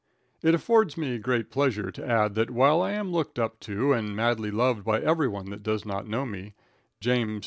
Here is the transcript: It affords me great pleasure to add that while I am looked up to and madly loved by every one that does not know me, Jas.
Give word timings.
It 0.41 0.55
affords 0.55 0.97
me 0.97 1.19
great 1.19 1.51
pleasure 1.51 1.91
to 1.91 2.03
add 2.03 2.33
that 2.33 2.49
while 2.49 2.81
I 2.81 2.93
am 2.93 3.11
looked 3.11 3.37
up 3.37 3.59
to 3.59 3.93
and 3.93 4.15
madly 4.15 4.49
loved 4.49 4.83
by 4.83 4.99
every 4.99 5.27
one 5.27 5.51
that 5.51 5.61
does 5.61 5.85
not 5.85 6.07
know 6.07 6.25
me, 6.25 6.55
Jas. 6.99 7.39